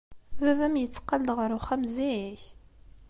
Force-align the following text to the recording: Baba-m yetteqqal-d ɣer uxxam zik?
Baba-m 0.41 0.75
yetteqqal-d 0.79 1.29
ɣer 1.37 1.49
uxxam 1.57 1.83
zik? 1.95 2.41